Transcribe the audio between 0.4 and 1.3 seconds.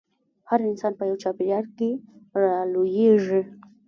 هر انسان په يوه